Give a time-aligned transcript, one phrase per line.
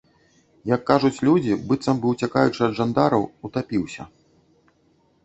[0.75, 4.03] Як кажуць людзі, быццам бы, уцякаючы ад жандараў, утапіўся!